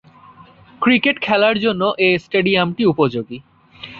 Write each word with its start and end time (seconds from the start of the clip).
Cricket 0.81 1.17
খেলার 1.21 1.55
জন্য 1.59 1.81
এ 1.99 2.09
স্টেডিয়ামটি 2.17 2.83
উপযোগী। 2.85 3.37